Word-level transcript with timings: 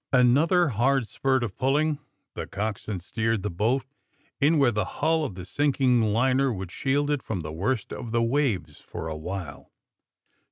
Another 0.11 0.69
hard 0.69 1.07
spurt 1.07 1.43
of 1.43 1.55
pnlling. 1.57 1.99
The 2.33 2.47
cox 2.47 2.85
swain 2.85 3.01
steered 3.01 3.43
the 3.43 3.51
boat 3.51 3.85
in 4.39 4.57
where 4.57 4.71
the 4.71 4.83
hull 4.97 5.23
of 5.23 5.35
the 5.35 5.45
sinking 5.45 6.01
liner 6.01 6.51
would 6.51 6.71
shield 6.71 7.11
it 7.11 7.21
from 7.21 7.41
the 7.41 7.51
worst 7.51 7.93
of 7.93 8.11
the 8.11 8.23
waves 8.23 8.79
for 8.79 9.07
a 9.07 9.15
while. 9.15 9.71